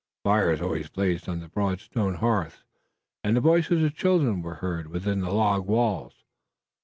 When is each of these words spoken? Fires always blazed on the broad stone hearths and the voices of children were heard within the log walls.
Fires 0.23 0.61
always 0.61 0.89
blazed 0.89 1.29
on 1.29 1.41
the 1.41 1.47
broad 1.47 1.79
stone 1.79 2.15
hearths 2.15 2.63
and 3.23 3.37
the 3.37 3.39
voices 3.39 3.83
of 3.83 3.93
children 3.93 4.41
were 4.41 4.55
heard 4.55 4.87
within 4.87 5.19
the 5.21 5.29
log 5.31 5.67
walls. 5.67 6.23